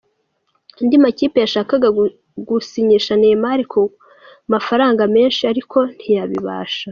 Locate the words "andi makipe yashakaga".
0.79-1.87